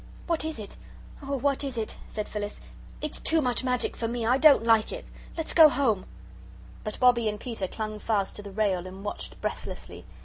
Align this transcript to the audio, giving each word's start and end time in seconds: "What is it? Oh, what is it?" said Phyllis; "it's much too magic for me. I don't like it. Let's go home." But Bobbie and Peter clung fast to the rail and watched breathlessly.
"What 0.25 0.43
is 0.43 0.57
it? 0.57 0.77
Oh, 1.21 1.37
what 1.37 1.63
is 1.63 1.77
it?" 1.77 1.95
said 2.07 2.27
Phyllis; 2.27 2.59
"it's 3.01 3.19
much 3.19 3.23
too 3.59 3.65
magic 3.69 3.95
for 3.95 4.07
me. 4.07 4.25
I 4.25 4.39
don't 4.39 4.63
like 4.65 4.91
it. 4.91 5.05
Let's 5.37 5.53
go 5.53 5.69
home." 5.69 6.07
But 6.83 6.99
Bobbie 6.99 7.29
and 7.29 7.39
Peter 7.39 7.67
clung 7.67 7.99
fast 7.99 8.35
to 8.37 8.41
the 8.41 8.49
rail 8.49 8.87
and 8.87 9.05
watched 9.05 9.39
breathlessly. 9.41 10.05